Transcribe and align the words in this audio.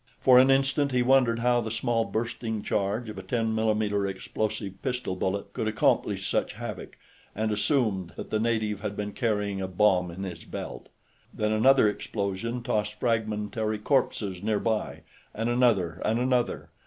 For 0.19 0.39
an 0.39 0.49
instant, 0.49 0.91
he 0.93 1.03
wondered 1.03 1.37
how 1.37 1.61
the 1.61 1.69
small 1.69 2.05
bursting 2.05 2.63
charge 2.63 3.07
of 3.07 3.19
a 3.19 3.21
10 3.21 3.53
mm 3.55 4.09
explosive 4.09 4.81
pistol 4.81 5.15
bullet 5.15 5.53
could 5.53 5.67
accomplish 5.67 6.27
such 6.27 6.53
havoc, 6.53 6.97
and 7.35 7.51
assumed 7.51 8.13
that 8.15 8.31
the 8.31 8.39
native 8.39 8.79
had 8.81 8.97
been 8.97 9.11
carrying 9.11 9.61
a 9.61 9.67
bomb 9.67 10.09
in 10.09 10.23
his 10.23 10.43
belt. 10.43 10.89
Then 11.31 11.51
another 11.51 11.87
explosion 11.87 12.63
tossed 12.63 12.99
fragmentary 12.99 13.77
corpses 13.77 14.41
nearby, 14.41 15.01
and 15.35 15.49
another 15.49 16.01
and 16.03 16.19
another. 16.19 16.69